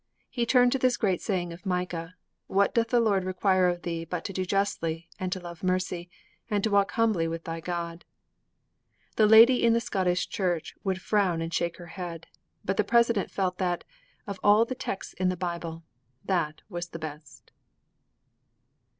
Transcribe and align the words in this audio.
He 0.31 0.47
turned 0.47 0.71
to 0.71 0.79
this 0.79 0.97
great 0.97 1.21
saying 1.21 1.53
of 1.53 1.63
Micah. 1.63 2.15
'What 2.47 2.73
doth 2.73 2.87
the 2.87 2.99
Lord 2.99 3.23
require 3.23 3.67
of 3.69 3.83
thee 3.83 4.03
but 4.03 4.25
to 4.25 4.33
do 4.33 4.45
justly 4.47 5.07
and 5.19 5.31
to 5.31 5.39
love 5.39 5.61
mercy 5.63 6.09
and 6.49 6.63
to 6.63 6.71
walk 6.71 6.93
humbly 6.93 7.27
with 7.27 7.43
thy 7.43 7.59
God?' 7.59 8.03
The 9.15 9.27
lady 9.27 9.63
in 9.63 9.73
the 9.73 9.79
Scottish 9.79 10.27
church 10.27 10.73
would 10.83 10.99
frown 10.99 11.39
and 11.39 11.53
shake 11.53 11.77
her 11.77 11.85
head, 11.85 12.25
but 12.65 12.77
the 12.77 12.83
President 12.83 13.29
felt 13.29 13.59
that, 13.59 13.83
of 14.25 14.39
all 14.43 14.65
the 14.65 14.73
texts 14.73 15.13
in 15.13 15.29
the 15.29 15.37
Bible, 15.37 15.83
that 16.25 16.63
was 16.67 16.89
the 16.89 16.97
best. 16.97 17.51